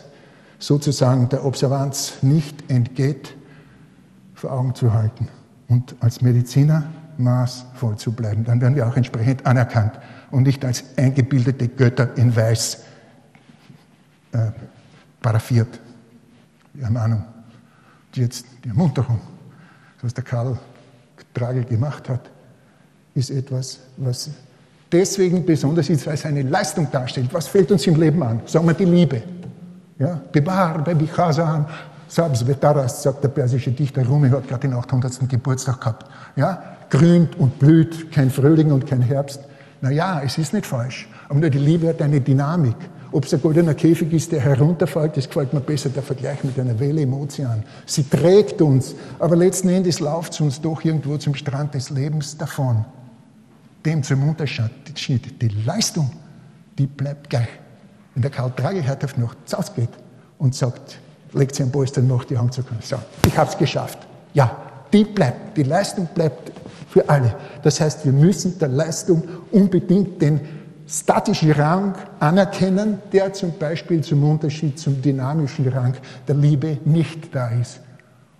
sozusagen 0.59 1.29
der 1.29 1.45
Observanz 1.45 2.15
nicht 2.23 2.69
entgeht, 2.69 3.37
vor 4.35 4.51
Augen 4.51 4.75
zu 4.75 4.93
halten 4.93 5.29
und 5.69 5.95
als 6.01 6.21
Mediziner 6.21 6.91
maßvoll 7.17 7.97
zu 7.97 8.11
bleiben. 8.11 8.43
Dann 8.43 8.61
werden 8.61 8.75
wir 8.75 8.89
auch 8.89 8.97
entsprechend 8.97 9.47
anerkannt 9.47 10.01
und 10.33 10.43
nicht 10.43 10.65
als 10.65 10.83
eingebildete 10.97 11.69
Götter 11.69 12.17
in 12.17 12.35
Weiß 12.35 12.83
äh, 14.33 14.51
paraffiert. 15.21 15.79
Die 16.75 16.81
Ermahnung, 16.81 17.25
jetzt 18.15 18.47
die 18.65 18.71
Ermunterung, 18.71 19.21
was 20.01 20.13
der 20.13 20.25
Karl 20.25 20.59
Tragel 21.35 21.65
gemacht 21.65 22.09
hat, 22.09 22.33
ist 23.15 23.31
etwas, 23.31 23.79
was 23.97 24.31
deswegen 24.91 25.45
besonders 25.45 25.89
ist, 25.89 26.07
weil 26.07 26.15
es 26.15 26.25
eine 26.25 26.43
Leistung 26.43 26.89
darstellt. 26.91 27.29
Was 27.33 27.49
fällt 27.49 27.71
uns 27.73 27.87
im 27.87 27.97
Leben 27.97 28.23
an? 28.23 28.41
Sagen 28.47 28.67
wir 28.67 28.75
die 28.75 28.85
Liebe. 28.85 29.23
Ja? 29.99 30.21
Bewahr, 30.31 30.83
Baby 30.83 31.07
Khazan, 31.07 31.67
Sabs 32.09 32.47
Vetaras, 32.47 33.03
sagt 33.03 33.25
der 33.25 33.29
persische 33.29 33.71
Dichter 33.71 34.07
Rumi, 34.07 34.29
hat 34.29 34.47
gerade 34.47 34.69
den 34.69 34.75
800. 34.75 35.29
Geburtstag 35.29 35.81
gehabt. 35.81 36.07
Ja? 36.37 36.63
Grünt 36.91 37.39
und 37.39 37.59
blüht, 37.59 38.13
kein 38.13 38.31
Frühling 38.31 38.71
und 38.71 38.87
kein 38.87 39.01
Herbst. 39.01 39.41
Naja, 39.81 40.21
es 40.25 40.39
ist 40.39 40.53
nicht 40.53 40.67
falsch. 40.67 41.09
Aber 41.29 41.41
nur 41.41 41.51
die 41.51 41.59
Liebe 41.59 41.89
hat 41.89 42.03
eine 42.03 42.21
Dynamik. 42.21 42.77
Ob 43.11 43.25
es 43.25 43.35
ein 43.35 43.43
goldener 43.43 43.75
Käfig 43.75 44.13
ist, 44.13 44.33
der 44.33 44.41
herunterfällt, 44.41 45.17
das 45.17 45.27
gefällt 45.27 45.53
mir 45.53 45.61
besser, 45.61 45.91
der 45.91 46.03
Vergleich 46.03 46.43
mit 46.45 46.59
einer 46.59 46.79
Welle 46.79 47.03
im 47.03 47.13
Ozean. 47.13 47.63
Sie 47.85 48.05
trägt 48.05 48.63
uns, 48.63 48.95
aber 49.19 49.37
letzten 49.37 49.69
Endes 49.69 50.01
läuft 50.01 50.33
es 50.33 50.41
uns 50.41 50.61
doch 50.61 50.83
irgendwo 50.83 51.19
zum 51.19 51.35
Strand 51.35 51.75
des 51.75 51.91
Lebens 51.91 52.39
davon. 52.39 52.85
Dem 53.85 54.03
zum 54.03 54.29
Unterschied, 54.29 55.43
die 55.43 55.49
Leistung, 55.65 56.11
die 56.79 56.87
bleibt 56.87 57.31
gleich. 57.31 57.49
Wenn 58.15 58.23
der 58.23 58.31
Karl 58.31 58.53
Trageherrschaft 58.55 59.19
noch 59.19 59.35
ausgeht 59.53 59.89
und 60.39 60.55
sagt, 60.55 60.99
legt 61.33 61.55
sie 61.55 61.63
ein 61.63 61.73
Polster 61.73 62.03
noch 62.03 62.25
die 62.25 62.37
Hand 62.37 62.53
zu 62.53 62.63
können, 62.63 62.81
so, 62.83 62.97
ich 63.27 63.37
habe 63.37 63.51
es 63.51 63.57
geschafft. 63.57 63.99
Ja, 64.35 64.57
die 64.93 65.05
bleibt, 65.05 65.57
die 65.57 65.63
Leistung 65.63 66.09
bleibt 66.15 66.53
für 66.89 67.09
alle. 67.09 67.35
Das 67.63 67.81
heißt, 67.81 68.05
wir 68.05 68.13
müssen 68.13 68.59
der 68.59 68.69
Leistung 68.69 69.23
unbedingt 69.51 70.21
den 70.21 70.41
statischen 70.87 71.53
Rang 71.53 71.95
anerkennen, 72.21 72.99
der 73.13 73.33
zum 73.33 73.57
Beispiel 73.59 74.03
zum 74.03 74.23
Unterschied 74.25 74.79
zum 74.79 75.01
dynamischen 75.01 75.67
Rang 75.69 75.95
der 76.29 76.35
Liebe 76.35 76.79
nicht 76.85 77.35
da 77.35 77.49
ist. 77.49 77.81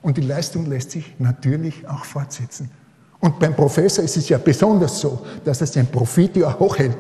Und 0.03 0.17
die 0.17 0.23
Leistung 0.23 0.67
lässt 0.67 0.91
sich 0.91 1.15
natürlich 1.19 1.89
auch 1.89 2.05
fortsetzen. 2.05 2.71
Und 3.23 3.39
beim 3.39 3.55
Professor 3.55 4.05
ist 4.05 4.17
es 4.17 4.29
ja 4.29 4.37
besonders 4.39 4.99
so, 4.99 5.21
dass 5.45 5.61
er 5.61 5.69
sein 5.69 5.87
Profit 5.87 6.37
ja 6.37 6.59
hochhält. 6.59 6.99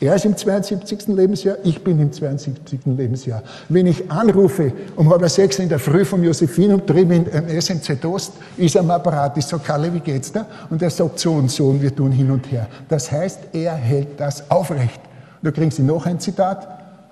Er 0.00 0.14
ist 0.14 0.24
im 0.24 0.34
72. 0.34 1.08
Lebensjahr, 1.08 1.56
ich 1.64 1.84
bin 1.84 2.00
im 2.00 2.10
72. 2.10 2.80
Lebensjahr. 2.86 3.42
Wenn 3.68 3.86
ich 3.86 4.10
anrufe 4.10 4.72
um 4.96 5.10
halb 5.10 5.28
sechs 5.28 5.58
in 5.58 5.68
der 5.68 5.80
Früh 5.80 6.04
vom 6.06 6.24
Josephinum 6.24 6.86
drüben 6.86 7.26
im 7.26 7.60
SMZ 7.60 8.02
Ost, 8.06 8.32
ist 8.56 8.74
er 8.76 8.80
am 8.80 8.90
Apparat. 8.90 9.36
Ich 9.36 9.44
sage, 9.44 9.62
Kalle, 9.66 9.92
wie 9.92 10.00
geht's 10.00 10.32
da? 10.32 10.46
Und 10.70 10.80
er 10.80 10.90
sagt 10.90 11.18
so 11.18 11.32
und 11.32 11.50
so 11.50 11.68
und 11.68 11.82
wir 11.82 11.94
tun 11.94 12.10
hin 12.10 12.30
und 12.30 12.50
her. 12.50 12.66
Das 12.88 13.12
heißt, 13.12 13.40
er 13.52 13.74
hält 13.74 14.18
das 14.18 14.50
aufrecht. 14.50 15.00
Und 15.42 15.46
da 15.46 15.50
kriegen 15.50 15.70
Sie 15.70 15.82
noch 15.82 16.06
ein 16.06 16.18
Zitat. 16.20 16.66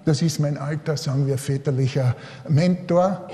Das 0.07 0.23
ist 0.23 0.39
mein 0.39 0.57
alter, 0.57 0.97
sagen 0.97 1.27
wir, 1.27 1.37
väterlicher 1.37 2.17
Mentor. 2.49 3.29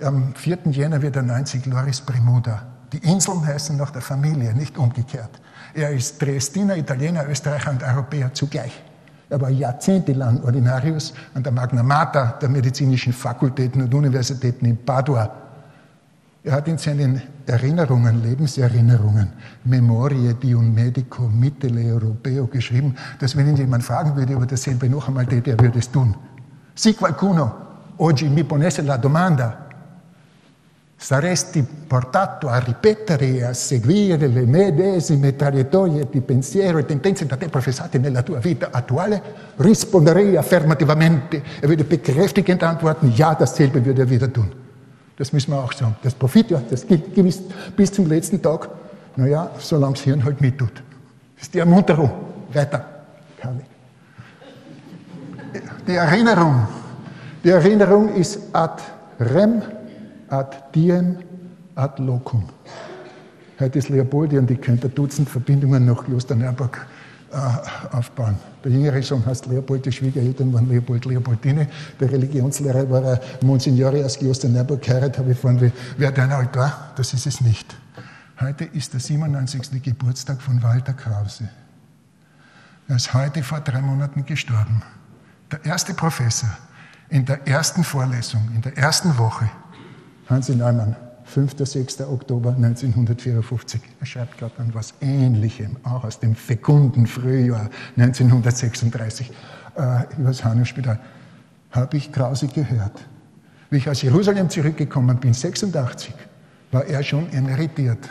Am 0.00 0.34
4. 0.34 0.58
Jänner 0.72 1.00
wird 1.02 1.14
er 1.14 1.22
90, 1.22 1.66
Loris 1.66 2.00
Premuda. 2.00 2.71
Die 2.92 2.98
Inseln 2.98 3.44
heißen 3.44 3.76
nach 3.76 3.90
der 3.90 4.02
Familie, 4.02 4.54
nicht 4.54 4.76
umgekehrt. 4.76 5.40
Er 5.74 5.90
ist 5.90 6.20
Dresdner, 6.20 6.76
Italiener, 6.76 7.26
Österreicher 7.28 7.70
und 7.70 7.82
Europäer 7.82 8.32
zugleich. 8.34 8.82
Er 9.30 9.40
war 9.40 9.48
jahrzehntelang 9.48 10.42
Ordinarius 10.44 11.14
an 11.32 11.42
der 11.42 11.52
Magna 11.52 11.82
Mater 11.82 12.36
der 12.40 12.50
medizinischen 12.50 13.14
Fakultäten 13.14 13.80
und 13.80 13.94
Universitäten 13.94 14.66
in 14.66 14.76
Padua. 14.76 15.30
Er 16.44 16.52
hat 16.52 16.68
in 16.68 16.76
seinen 16.76 17.22
Erinnerungen, 17.46 18.22
Lebenserinnerungen, 18.22 19.32
Memorie 19.64 20.34
di 20.34 20.52
un 20.52 20.74
medico 20.74 21.22
mitele 21.28 21.94
europeo 21.94 22.46
geschrieben, 22.46 22.94
dass 23.20 23.34
wenn 23.34 23.48
ihn 23.48 23.56
jemand 23.56 23.84
fragen 23.84 24.14
würde 24.16 24.34
über 24.34 24.44
dasselbe 24.44 24.90
noch 24.90 25.08
einmal, 25.08 25.24
der, 25.24 25.40
der 25.40 25.58
würde 25.58 25.78
es 25.78 25.90
tun. 25.90 26.14
Si 26.74 26.94
qualcuno 26.94 27.54
oggi 27.96 28.28
mi 28.28 28.44
ponesse 28.44 28.82
la 28.82 28.96
domanda 28.96 29.61
saresti 31.02 31.66
portato 31.88 32.48
a 32.48 32.58
ripetere 32.58 33.26
e 33.26 33.42
a 33.42 33.52
seguire 33.52 34.28
le 34.28 34.46
medesime 34.46 35.34
traiettorie 35.34 36.06
di 36.08 36.20
pensiero 36.20 36.78
e 36.78 36.84
tendenze 36.84 37.26
da 37.26 37.36
te 37.36 37.48
professate 37.48 37.98
nella 37.98 38.22
tua 38.22 38.38
vita 38.38 38.68
attuale? 38.70 39.20
Risponderei 39.56 40.36
affirmativamente. 40.36 41.42
Er 41.60 41.68
würde 41.68 41.82
bekräftigend 41.82 42.62
antworten, 42.62 43.12
ja, 43.16 43.34
dasselbe 43.34 43.84
würde 43.84 44.02
er 44.02 44.08
wieder 44.08 44.32
tun. 44.32 44.52
Das 45.16 45.32
müssen 45.32 45.50
wir 45.50 45.58
auch 45.58 45.72
sagen. 45.72 45.96
Das 46.02 46.14
Profit, 46.14 46.50
ja, 46.52 46.62
das 46.70 46.86
gilt 46.86 47.12
gewiss 47.14 47.42
bis 47.76 47.90
zum 47.90 48.06
letzten 48.06 48.40
Tag. 48.40 48.68
Naja, 49.16 49.50
solange 49.58 49.94
das 49.94 50.02
Hirn 50.02 50.22
halt 50.22 50.40
mittut. 50.40 50.82
Das 51.34 51.42
ist 51.42 51.54
die 51.54 51.58
Ermunterung. 51.58 52.10
Weiter, 52.52 52.84
Kali. 53.40 53.64
Die 55.84 55.94
Erinnerung. 55.94 56.68
Die 57.42 57.50
Erinnerung 57.50 58.14
ist 58.14 58.38
ad 58.52 58.80
rem 59.18 59.62
ad 60.32 60.74
diem 60.74 61.18
ad 61.74 61.98
locum. 61.98 62.48
Heute 63.60 63.78
ist 63.78 63.90
Leopoldien, 63.90 64.46
die 64.46 64.56
könnte 64.56 64.88
Dutzend 64.88 65.28
Verbindungen 65.28 65.84
nach 65.84 66.04
Klosterneuburg 66.04 66.86
äh, 67.30 67.94
aufbauen. 67.94 68.36
Der 68.64 68.72
jüngere 68.72 69.02
Sohn 69.02 69.24
heißt 69.24 69.46
Leopold, 69.46 69.84
die 69.84 69.92
Schwiegereltern 69.92 70.52
waren 70.52 70.68
Leopold, 70.68 71.04
Leopoldine. 71.04 71.68
Der 72.00 72.10
Religionslehrer 72.10 72.88
war 72.90 73.04
ein 73.04 73.18
Monsignore 73.46 74.04
aus 74.04 74.18
Klosterneuburg, 74.18 74.80
geheiratet 74.80 75.18
habe 75.18 75.32
ich 75.32 75.38
vorhin, 75.38 75.70
wer 75.98 76.10
dein 76.10 76.32
Altar? 76.32 76.92
Das 76.96 77.12
ist 77.12 77.26
es 77.26 77.42
nicht. 77.42 77.76
Heute 78.40 78.64
ist 78.64 78.94
der 78.94 79.00
97. 79.00 79.82
Geburtstag 79.82 80.40
von 80.40 80.62
Walter 80.62 80.94
Krause. 80.94 81.48
Er 82.88 82.96
ist 82.96 83.12
heute 83.12 83.42
vor 83.42 83.60
drei 83.60 83.82
Monaten 83.82 84.24
gestorben. 84.24 84.82
Der 85.50 85.64
erste 85.64 85.92
Professor 85.92 86.50
in 87.10 87.26
der 87.26 87.46
ersten 87.46 87.84
Vorlesung, 87.84 88.48
in 88.54 88.62
der 88.62 88.76
ersten 88.78 89.16
Woche 89.18 89.50
Hansi 90.32 90.56
Neumann, 90.56 90.96
5. 91.24 91.56
6. 91.58 92.00
Oktober 92.00 92.54
1954. 92.56 93.82
Er 94.00 94.06
schreibt 94.06 94.38
gerade 94.38 94.58
an 94.58 94.70
was 94.72 94.94
Ähnlichem, 95.02 95.76
auch 95.82 96.04
aus 96.04 96.20
dem 96.20 96.34
fekunden 96.34 97.06
Frühjahr 97.06 97.68
1936 97.98 99.30
äh, 99.76 99.80
über 100.16 100.28
das 100.28 100.42
Hanau-Spital. 100.42 100.98
Habe 101.70 101.96
ich 101.98 102.10
Krause 102.12 102.48
gehört. 102.48 103.02
Wie 103.68 103.76
ich 103.76 103.88
aus 103.90 104.00
Jerusalem 104.00 104.48
zurückgekommen 104.48 105.18
bin, 105.18 105.34
86, 105.34 106.14
war 106.70 106.86
er 106.86 107.02
schon 107.02 107.30
emeritiert. 107.30 108.08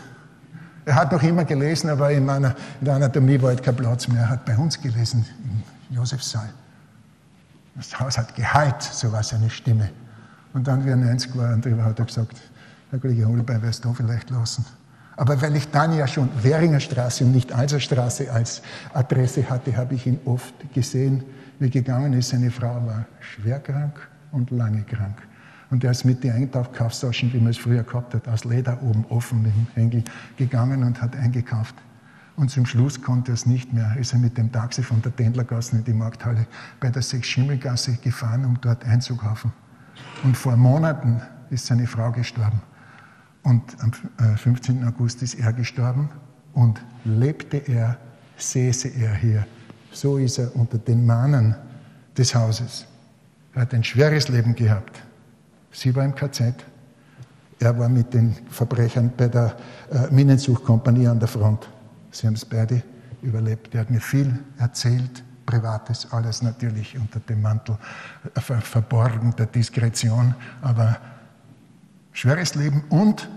Er 0.86 0.96
hat 0.96 1.12
noch 1.12 1.24
immer 1.24 1.46
gelesen, 1.46 1.90
aber 1.90 2.12
in, 2.12 2.24
meiner, 2.24 2.56
in 2.80 2.86
der 2.86 2.96
Anatomie 2.96 3.42
war 3.42 3.50
halt 3.50 3.64
kein 3.64 3.76
Platz 3.76 4.08
mehr. 4.08 4.22
Er 4.22 4.30
hat 4.30 4.46
bei 4.46 4.56
uns 4.56 4.80
gelesen, 4.80 5.26
im 5.90 5.96
Josefssaal. 5.96 6.50
Das 7.76 8.00
Haus 8.00 8.20
hat 8.20 8.36
geheilt, 8.36 8.84
so 8.84 9.12
war 9.12 9.24
seine 9.24 9.50
Stimme. 9.50 9.90
Und 10.54 10.68
dann, 10.68 10.86
wie 10.86 10.90
er 10.90 10.98
90 10.98 11.36
war, 11.38 11.54
und 11.54 11.66
hat 11.66 12.00
er 12.00 12.06
gesagt, 12.06 12.38
Herr 12.90 13.00
Kollege 13.00 13.26
Holbein, 13.26 13.62
wirst 13.62 13.86
du 13.86 13.94
vielleicht 13.94 14.30
lassen. 14.30 14.66
Aber 15.16 15.42
weil 15.42 15.56
ich 15.56 15.70
dann 15.70 15.94
ja 15.94 16.08
schon 16.08 16.30
Währinger 16.42 16.80
Straße 16.80 17.24
und 17.24 17.32
nicht 17.32 17.52
Alserstraße 17.52 18.32
als 18.32 18.62
Adresse 18.94 19.50
hatte, 19.50 19.76
habe 19.78 19.96
ich 19.96 20.08
ihn 20.08 20.20
oft 20.26 20.54
gesehen, 20.74 21.24
wie 21.60 21.70
gegangen 21.70 22.14
ist. 22.14 22.30
Seine 22.30 22.50
Frau 22.50 22.86
war 22.86 23.06
schwer 23.20 23.60
krank 23.60 24.10
und 24.32 24.52
lange 24.52 24.84
krank. 24.84 25.18
Und 25.70 25.84
er 25.84 25.92
ist 25.92 26.04
mit 26.04 26.24
den 26.24 26.34
Einkaufstaschen, 26.34 27.32
wie 27.34 27.38
man 27.38 27.52
es 27.52 27.58
früher 27.58 27.84
gehabt 27.84 28.14
hat, 28.14 28.28
aus 28.28 28.44
Leder 28.44 28.82
oben 28.82 29.06
offen 29.10 29.42
mit 29.42 29.54
dem 29.56 29.68
Hängel 29.74 30.04
gegangen 30.38 30.84
und 30.84 31.02
hat 31.02 31.16
eingekauft. 31.16 31.76
Und 32.36 32.50
zum 32.50 32.66
Schluss 32.66 33.02
konnte 33.02 33.32
er 33.32 33.36
es 33.36 33.46
nicht 33.46 33.72
mehr. 33.72 33.96
Ist 33.98 34.14
er 34.14 34.20
mit 34.20 34.38
dem 34.38 34.52
Taxi 34.52 34.84
von 34.84 35.02
der 35.02 35.16
Tendlergasse 35.16 35.78
in 35.78 35.84
die 35.84 35.94
Markthalle 35.94 36.46
bei 36.80 36.90
der 36.90 37.02
Sechs-Schimmelgasse 37.02 37.98
gefahren, 38.04 38.44
um 38.44 38.60
dort 38.60 38.84
einzukaufen. 38.86 39.54
Und 40.24 40.38
vor 40.38 40.56
Monaten 40.56 41.22
ist 41.50 41.66
seine 41.66 41.88
Frau 41.88 42.12
gestorben. 42.12 42.62
Und 43.44 43.64
am 43.80 43.92
15. 44.38 44.82
Äh, 44.82 44.86
August 44.86 45.22
ist 45.24 45.36
er 45.36 45.52
gestorben 45.54 46.10
und 46.54 46.82
lebte 47.06 47.58
er, 47.58 47.98
säße 48.38 48.90
er 48.90 49.14
hier. 49.16 49.46
So 49.92 50.18
ist 50.18 50.38
er 50.38 50.56
unter 50.56 50.78
den 50.78 51.06
Mannen 51.06 51.56
des 52.18 52.36
Hauses. 52.36 52.86
Er 53.54 53.64
hat 53.64 53.74
ein 53.74 53.84
schweres 53.84 54.30
Leben 54.30 54.56
gehabt. 54.56 55.02
Sie 55.72 55.94
war 55.96 56.06
im 56.06 56.16
KZ. 56.16 56.54
Er 57.60 57.78
war 57.78 57.90
mit 57.90 58.14
den 58.14 58.36
Verbrechern 58.50 59.12
bei 59.16 59.28
der 59.28 59.56
äh, 59.92 60.12
Minensuchkompanie 60.12 61.08
an 61.08 61.20
der 61.20 61.28
Front. 61.28 61.68
Sie 62.12 62.28
haben 62.28 62.36
es 62.36 62.46
beide 62.46 62.84
überlebt. 63.22 63.74
Er 63.74 63.82
hat 63.82 63.90
mir 63.90 64.02
viel 64.02 64.40
erzählt 64.58 65.24
Privates, 65.52 66.08
alles 66.12 66.42
natürlich 66.42 66.98
unter 66.98 67.20
dem 67.20 67.42
Mantel 67.42 67.78
verborgen 68.36 69.36
der 69.38 69.48
Diskretion, 69.48 70.34
aber 70.62 70.98
schweres 72.14 72.56
Leben 72.56 72.84
und 72.90 73.30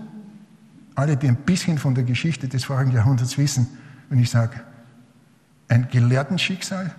alle, 0.95 1.17
die 1.17 1.27
ein 1.27 1.35
bisschen 1.35 1.77
von 1.77 1.93
der 1.93 2.05
Geschichte 2.05 2.47
des 2.47 2.63
vorigen 2.63 2.91
Jahrhunderts 2.91 3.37
wissen, 3.37 3.67
wenn 4.09 4.19
ich 4.19 4.29
sage, 4.29 4.61
ein 5.67 5.89
Gelehrtenschicksal 5.89 6.95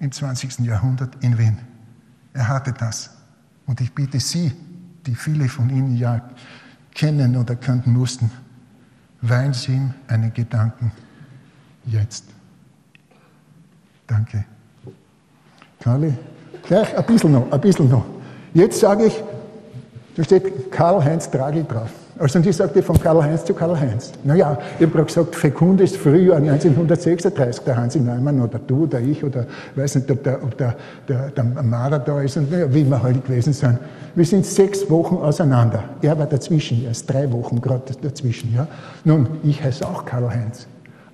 im 0.00 0.10
20. 0.10 0.58
Jahrhundert 0.60 1.22
in 1.22 1.38
Wien. 1.38 1.58
Er 2.32 2.48
hatte 2.48 2.72
das. 2.72 3.10
Und 3.66 3.80
ich 3.80 3.94
bitte 3.94 4.18
Sie, 4.18 4.52
die 5.06 5.14
viele 5.14 5.48
von 5.48 5.70
Ihnen 5.70 5.96
ja 5.96 6.28
kennen 6.92 7.36
oder 7.36 7.54
könnten 7.54 7.92
mussten, 7.92 8.30
weihen 9.20 9.52
Sie 9.52 9.74
ihm 9.74 9.94
einen 10.08 10.32
Gedanken 10.32 10.90
jetzt. 11.84 12.24
Danke. 14.06 14.44
Karli, 15.80 16.12
gleich 16.66 16.96
ein 16.96 17.04
bisschen 17.04 17.32
noch, 17.32 17.50
ein 17.50 17.60
bisschen 17.60 17.90
noch. 17.90 18.04
Jetzt 18.54 18.80
sage 18.80 19.06
ich, 19.06 19.22
da 20.16 20.24
steht 20.24 20.72
Karl-Heinz 20.72 21.30
Draghi 21.30 21.64
drauf. 21.64 21.90
Also 22.18 22.38
und 22.38 22.46
ich 22.46 22.56
sagte 22.56 22.82
von 22.82 22.98
Karl-Heinz 22.98 23.44
zu 23.44 23.52
Karl-Heinz. 23.52 24.12
Naja, 24.24 24.58
ich 24.78 24.86
habe 24.86 25.04
gesagt, 25.04 25.36
fekundes 25.36 25.94
Frühjahr 25.96 26.38
1936, 26.38 27.64
der 27.64 27.76
Hansi 27.76 28.00
Neumann 28.00 28.40
oder 28.40 28.58
du 28.58 28.84
oder 28.84 29.00
ich 29.00 29.22
oder 29.22 29.44
ich 29.72 29.82
weiß 29.82 29.96
nicht, 29.96 30.10
ob 30.10 30.24
der, 30.24 30.42
ob 30.42 30.56
der, 30.56 30.76
der, 31.06 31.30
der 31.30 31.44
Marder 31.44 31.98
da 31.98 32.22
ist 32.22 32.38
und 32.38 32.50
naja, 32.50 32.72
wie 32.72 32.88
wir 32.88 33.02
halt 33.02 33.26
gewesen 33.26 33.52
sind. 33.52 33.78
Wir 34.14 34.24
sind 34.24 34.46
sechs 34.46 34.88
Wochen 34.88 35.16
auseinander. 35.16 35.84
Er 36.00 36.18
war 36.18 36.24
dazwischen, 36.24 36.82
er 36.84 36.92
ist 36.92 37.04
drei 37.04 37.30
Wochen 37.30 37.60
gerade 37.60 37.92
dazwischen. 38.00 38.54
Ja. 38.54 38.66
Nun, 39.04 39.26
ich 39.44 39.62
heiße 39.62 39.86
auch 39.86 40.06
Karl-Heinz. 40.06 40.66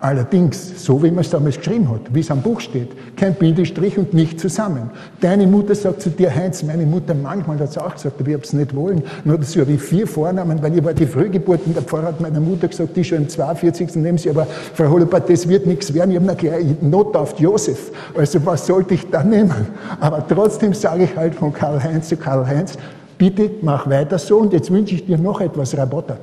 Allerdings, 0.02 0.85
so 0.85 1.00
wie 1.00 1.12
man 1.12 1.21
es 1.21 1.30
damals 1.30 1.59
geschrieben 1.59 1.88
hat, 1.88 2.12
wie 2.12 2.18
es 2.18 2.30
am 2.32 2.42
Buch 2.42 2.59
steht, 2.59 2.88
kein 3.16 3.35
Bindestrich 3.35 3.97
und 3.97 4.12
nicht 4.12 4.40
zusammen. 4.40 4.90
Deine 5.21 5.47
Mutter 5.47 5.76
sagt 5.76 6.02
zu 6.02 6.11
dir, 6.11 6.35
Heinz, 6.35 6.64
meine 6.64 6.85
Mutter 6.85 7.14
manchmal 7.14 7.61
hat 7.61 7.68
es 7.68 7.78
auch 7.78 7.94
gesagt, 7.94 8.16
aber 8.18 8.28
ich 8.28 8.35
habe 8.35 8.42
es 8.42 8.52
nicht 8.52 8.75
wollen. 8.75 9.04
Nur 9.25 9.38
dazu 9.38 9.61
habe 9.61 9.71
ich 9.71 9.80
vier 9.80 10.09
Vornamen, 10.09 10.61
weil 10.61 10.76
ich 10.76 10.82
war 10.82 10.92
die 10.92 11.06
Frühgeburt 11.06 11.61
und 11.66 11.76
der 11.76 11.85
Pfarrer 11.85 12.09
hat 12.09 12.21
meiner 12.21 12.40
Mutter 12.40 12.66
gesagt, 12.66 12.97
die 12.97 13.04
schon 13.04 13.18
im 13.18 13.28
42. 13.28 13.94
nehmen 13.94 14.18
sie, 14.18 14.30
aber 14.30 14.44
Frau 14.75 14.90
Hollebart, 14.90 15.30
das 15.30 15.49
wird 15.49 15.68
nichts 15.68 15.94
werden. 15.94 16.11
Ich 16.11 16.21
habe 16.21 16.35
gleich 16.35 16.64
Not 16.80 17.14
auf 17.14 17.38
Josef. 17.38 17.92
Also 18.16 18.44
was 18.44 18.66
sollte 18.66 18.94
ich 18.94 19.09
da 19.09 19.23
nehmen? 19.23 19.68
Aber 20.00 20.26
trotzdem 20.26 20.75
sage 20.75 21.04
ich 21.04 21.14
halt 21.14 21.37
von 21.37 21.52
Karl-Heinz 21.52 22.09
zu 22.09 22.16
Karl-Heinz, 22.16 22.76
bitte 23.18 23.52
mach 23.62 23.88
weiter 23.88 24.18
so 24.18 24.38
und 24.38 24.52
jetzt 24.52 24.68
wünsche 24.68 24.97
ich 24.97 25.06
dir 25.06 25.16
noch 25.16 25.40
etwas 25.40 25.78
Rabotter. 25.78 26.18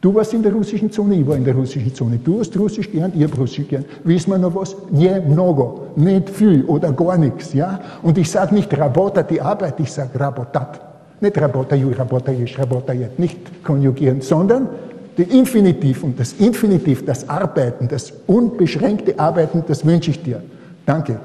Du 0.00 0.14
warst 0.14 0.32
in 0.32 0.42
der 0.42 0.52
russischen 0.52 0.90
Zone, 0.90 1.16
ich 1.16 1.26
war 1.26 1.36
in 1.36 1.44
der 1.44 1.54
russischen 1.54 1.94
Zone. 1.94 2.18
Du 2.24 2.40
hast 2.40 2.56
Russisch 2.56 2.90
gern, 2.90 3.12
ich 3.14 3.22
habe 3.22 3.36
Russisch 3.36 3.68
gern. 3.68 3.84
Wissen 4.04 4.30
wir 4.30 4.38
noch 4.38 4.54
was? 4.54 4.74
Nie 4.90 5.20
mnogo, 5.28 5.88
nicht 5.96 6.30
viel 6.30 6.64
oder 6.64 6.90
gar 6.92 7.18
nichts. 7.18 7.52
Ja? 7.52 7.78
Und 8.02 8.16
ich 8.16 8.30
sage 8.30 8.54
nicht 8.54 8.72
Rabota, 8.76 9.22
die 9.22 9.40
Arbeit, 9.42 9.78
ich 9.78 9.92
sage 9.92 10.18
Rabotat. 10.18 10.80
Nicht 11.20 11.36
Rabota, 11.38 11.76
ju, 11.76 11.90
Rabota, 11.90 12.32
jesch, 12.32 12.58
Rabota, 12.58 12.94
jet. 12.94 13.18
Nicht 13.18 13.62
konjugieren, 13.62 14.22
sondern 14.22 14.68
die 15.18 15.38
Infinitiv 15.38 16.02
und 16.02 16.18
das 16.18 16.32
Infinitiv, 16.32 17.04
das 17.04 17.28
Arbeiten, 17.28 17.86
das 17.86 18.10
unbeschränkte 18.26 19.18
Arbeiten, 19.18 19.64
das 19.68 19.84
wünsche 19.84 20.12
ich 20.12 20.22
dir. 20.22 20.42
Danke. 20.86 21.20